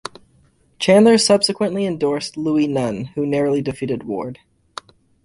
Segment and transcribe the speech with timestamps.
[0.79, 4.39] Chandler subsequently endorsed Louie Nunn, who narrowly defeated Ward.